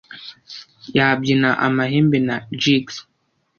[0.97, 2.95] yabyina amahembe na jigs